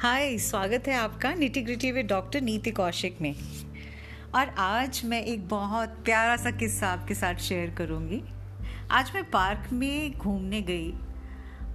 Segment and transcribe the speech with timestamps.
[0.00, 3.34] हाय स्वागत है आपका nitty gritty with doctor Niti Kaushik में।
[4.34, 8.22] और आज मैं एक बहुत प्यारा सा किस्सा आपके साथ शेयर करूँगी।
[8.90, 10.92] आज मैं पार्क में घूमने गई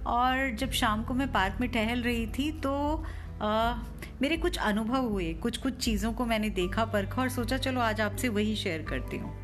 [0.06, 3.04] और जब शाम को मैं पार्क में टहल रही थी तो
[3.42, 3.74] आ,
[4.22, 8.00] मेरे कुछ अनुभव हुए कुछ कुछ चीज़ों को मैंने देखा परखा और सोचा चलो आज
[8.00, 9.41] आपसे वही शेयर करती हूँ।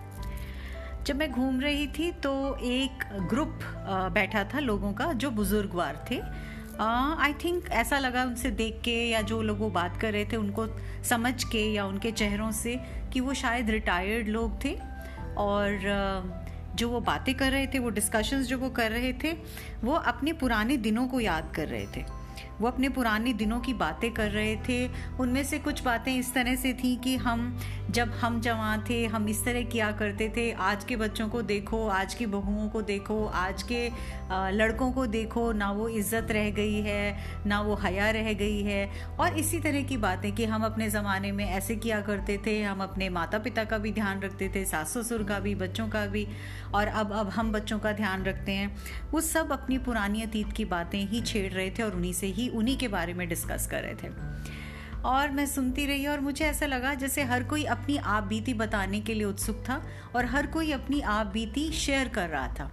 [1.08, 2.32] जब मैं घूम रही थी तो
[2.62, 3.58] एक ग्रुप
[4.14, 6.18] बैठा था लोगों का जो बुजुर्गवार थे।
[6.80, 10.24] आई uh, थिंक ऐसा लगा उनसे देख के या जो लोग वो बात कर रहे
[10.24, 10.66] थे उनको
[11.04, 12.74] समझ के या उनके चेहरों से
[13.12, 14.76] कि वो शायद रिटायर्ड लोग थे।
[15.36, 19.32] और uh, जो वो बातें कर रहे थे वो डिस्कशंस जो वो कर रहे थे
[19.84, 22.04] वो अपने पुराने दिनों को याद कर रहे थे।
[22.60, 24.78] वो अपने पुराने दिनों की बातें कर रहे थे।
[25.20, 27.58] उनमें से कुछ बातें इस तरह से थी कि हम,
[27.90, 31.86] जब हम जवान थे, हम इस तरह किया करते थे। आज के बच्चों को देखो,
[31.88, 33.86] आज की बहुओं को देखो, आज के
[34.52, 38.90] लड़कों को देखो, ना वो इज़्ज़त रह गई है, ना वो हया रह गई है।
[39.20, 42.82] और इसी तरह की बातें कि हम अपने ज़माने में ऐसे किया करते थे। हम
[42.82, 46.26] अपने माता पिता का भी ध्यान रखते थे सास ससुर का भी, बच्चों का भी।
[46.74, 48.76] और अब अब हम बच्चों का ध्यान रखते हैं।
[49.10, 52.47] वो सब अपनी पुरानी अतीत की बातें ही छेड़ रहे थे और उन्हीं से ही
[52.48, 54.08] उन्हीं के बारे में डिस्कस कर रहे थे।
[55.04, 59.00] और मैं सुनती रही और मुझे ऐसा लगा जैसे हर कोई अपनी आप बीती बताने
[59.00, 59.82] के लिए उत्सुक था
[60.16, 62.70] और हर कोई अपनी आप बीती शेयर कर रहा था।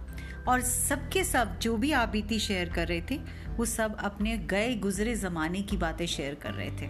[0.48, 4.74] और सबके सब जो भी आप बीती शेयर कर रहे थे, वो सब अपने गए
[4.74, 6.86] गुजरे ज़माने की बातें शेयर कर रहे थे।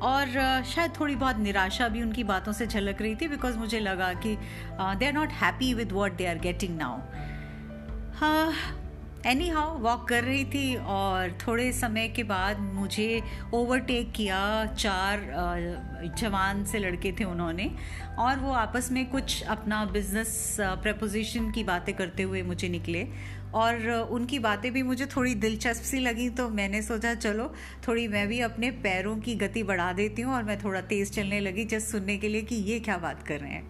[0.00, 4.12] और शायद थोड़ी बहुत निराशा भी उनकी बातों से झलक रही थी बिकॉज़ मुझे लगा
[4.14, 4.36] कि
[4.80, 6.98] they are not happy with what they are getting now
[8.14, 8.52] हाँ
[9.26, 13.22] एनी हाउ वॉक कर रही थी और थोड़े समय के बाद मुझे
[13.54, 15.20] ओवरटेक किया चार
[16.18, 17.70] जवान से लड़के थे उन्होंने
[18.18, 23.08] और वो आपस में कुछ अपना बिज़नेस प्रपोजिशन की बातें करते हुए मुझे निकले
[23.54, 27.54] और उनकी बातें भी मुझे थोड़ी दिलचस्प सी लगी तो मैंने सोचा, चलो,
[27.88, 31.40] थोड़ी मैं भी अपने पैरों की गति बढ़ा देती हूँ और मैं थोड़ा तेज़ चलने
[31.40, 33.66] लगी जस्ट सुनने के लिए कि ये क्या बात कर रहे हैं।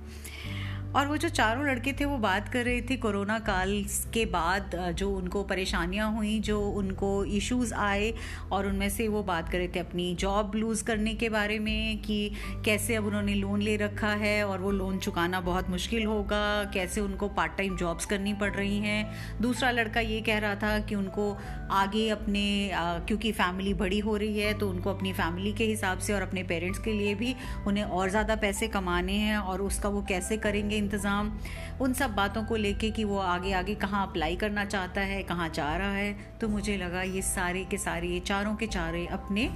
[0.97, 3.73] और वो जो चारों लड़के थे, वो बात कर रहे थे कोरोना काल
[4.15, 8.13] के बाद जो उनको परेशानियाँ हुई, जो उनको इश्यूज़ आए
[8.53, 11.99] और उनमें से वो बात कर रहे थे अपनी जॉब लूज़ करने के बारे में
[12.03, 12.31] कि
[12.65, 17.01] कैसे अब उन्होंने लोन ले रखा है और वो लोन चुकाना बहुत मुश्किल होगा, कैसे
[17.01, 20.95] उनको पार्ट टाइम जॉब्स करनी पड़ रही हैं। दूसरा लड़का ये कह रहा था कि
[20.95, 21.31] उनको
[21.73, 22.71] आगे अपने
[23.09, 26.43] क्योंकि फैमिली बड़ी हो रही है तो उनको अपनी फैमिली के हिसाब से और अपने
[26.45, 27.35] पेरेंट्स के लिए भी
[27.67, 31.33] उन्हें और ज़्यादा पैसे कमाने हैं और उसका वो कैसे करेंगे इंतज़ाम
[31.81, 35.49] उन सब बातों को लेके कि वो आगे आगे कहाँ अप्लाई करना चाहता है कहाँ
[35.51, 39.49] जा रहा है तो मुझे लगा ये सारे के सारे ये चारों के चारे अपने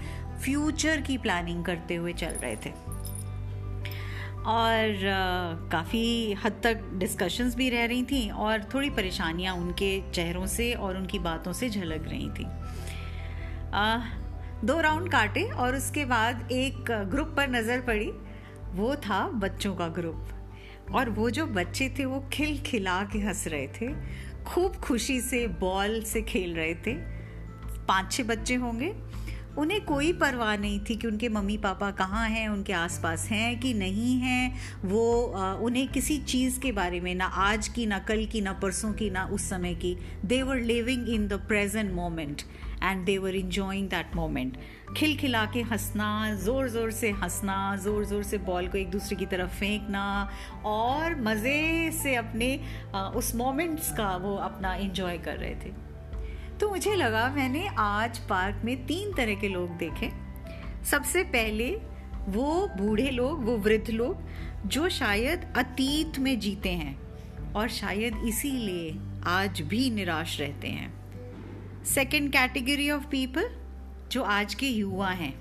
[0.43, 2.71] फ्यूचर की प्लानिंग करते हुए चल रहे थे।
[4.49, 5.01] और
[5.73, 10.97] काफ़ी हद तक डिस्कशंस भी रह रही थी और थोड़ी परेशानियाँ उनके चेहरों से और
[10.97, 12.47] उनकी बातों से झलक रही थी।
[13.75, 13.99] आ,
[14.65, 18.11] दो राउंड काटे और उसके बाद एक ग्रुप पर नज़र पड़ी।
[18.75, 20.29] वो था बच्चों का ग्रुप
[20.95, 23.89] और वो जो बच्चे थे वो खिल खिला के हंस रहे थे।
[24.45, 26.95] खूब खुशी से बॉल से खेल रहे थे।
[27.87, 28.95] पाँच छह बच्चे होंगे।
[29.59, 33.75] उन्हें कोई परवाह नहीं थी कि उनके मम्मी पापा कहाँ हैं उनके आसपास हैं कि
[33.75, 38.27] नहीं हैं। वो आ, उन्हें किसी चीज़ के बारे में ना आज की ना कल
[38.27, 42.43] की ना परसों की ना उस समय की। They were living in the present moment
[42.83, 44.57] and they were enjoying that moment
[44.97, 49.17] खिल खिला के हंसना ज़ोर ज़ोर से हंसना ज़ोर ज़ोर से बॉल को एक दूसरे
[49.17, 50.31] की तरफ़ फेंकना,
[50.67, 52.55] और मज़े से अपने
[53.17, 55.73] उस मोमेंट्स का वो अपना इंजॉय कर रहे थे।
[56.61, 60.11] तो मुझे लगा मैंने आज पार्क में तीन तरह के लोग देखे।
[60.91, 61.71] सबसे पहले
[62.29, 64.17] वो बूढ़े लोग, वो वृद्ध लोग,
[64.67, 66.99] जो शायद अतीत में जीते हैं,
[67.53, 68.97] और शायद इसीलिए
[69.27, 70.93] आज भी निराश रहते हैं।
[71.85, 73.51] सेकेंड कैटेगरी ऑफ़ पीपल
[74.13, 75.39] जो आज के युवा हैं,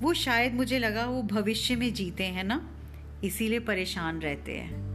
[0.00, 2.70] वो शायद मुझे लगा वो भविष्य में जीते हैं ना,
[3.24, 4.90] इसीलिए परेशान रहते हैं।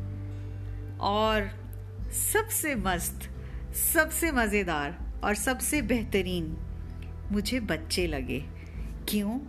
[0.97, 1.65] और
[2.11, 3.29] सबसे मस्त,
[3.75, 6.57] सबसे मज़ेदार और सबसे बेहतरीन
[7.31, 8.39] मुझे बच्चे लगे।
[9.09, 9.39] क्यों?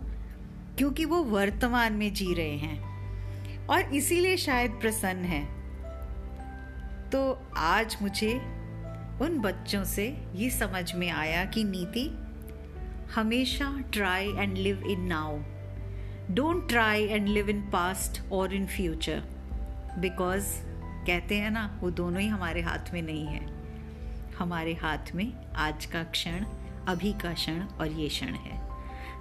[0.77, 2.87] क्योंकि वो वर्तमान में जी रहे हैं
[3.67, 5.57] और इसीलिए शायद प्रसन्न है।
[7.09, 8.56] तो आज मुझे
[9.21, 12.09] उन बच्चों से ये समझ में आया कि नीति
[13.15, 15.37] हमेशा try and live in now
[16.33, 19.23] don't try and live in past और इन फ्यूचर
[19.99, 20.47] बिकॉज़
[21.07, 23.45] कहते हैं ना वो दोनों ही हमारे हाथ में नहीं है।
[24.39, 26.45] हमारे हाथ में आज का क्षण
[26.87, 28.61] अभी का क्षण और ये क्षण है।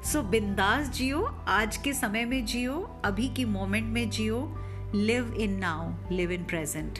[0.04, 4.62] सो so, बिंदास जियो आज के समय में जियो अभी की मोमेंट में जियो।
[4.94, 6.98] Live in now live in present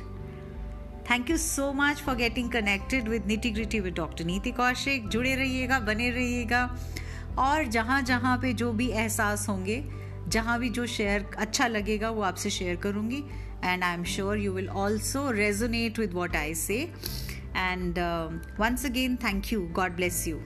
[1.11, 5.35] thank you so much for getting connected with nitty gritty with doctor Niti Kaushik जुड़े
[5.35, 6.65] रहिएगा, बने रहिएगा।
[7.39, 9.83] और जहाँ जहाँ पे जो भी एहसास होंगे,
[10.29, 13.23] जहाँ भी जो शेयर अच्छा लगेगा, वो आपसे शेयर करूँगी।
[13.65, 16.81] And I am sure you will also resonate with what I say
[17.57, 17.99] and
[18.61, 20.41] once again thank you God bless you